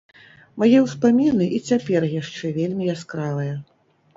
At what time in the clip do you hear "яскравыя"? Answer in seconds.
2.95-3.53